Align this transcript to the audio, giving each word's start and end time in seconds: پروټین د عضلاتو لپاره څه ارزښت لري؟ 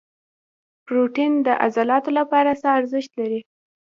پروټین 0.85 1.33
د 1.47 1.47
عضلاتو 1.65 2.11
لپاره 2.19 2.51
څه 2.61 2.67
ارزښت 2.79 3.11
لري؟ 3.19 3.39